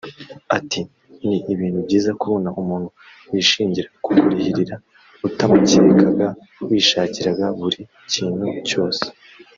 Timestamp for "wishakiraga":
6.69-7.45